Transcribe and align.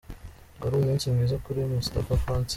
Wari 0.59 0.75
umunsi 0.77 1.05
mwiza 1.13 1.35
kuri 1.45 1.59
Moustapha 1.69 2.15
Francis. 2.23 2.49